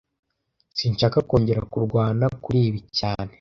Sinshaka 0.77 1.17
kongera 1.29 1.61
kurwana 1.71 2.25
kuri 2.43 2.59
ibi 2.67 2.81
cyane 2.97 3.29